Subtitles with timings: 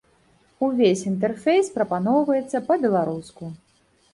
[0.67, 3.43] Увесь інтэрфейс прапаноўваецца па-беларуску.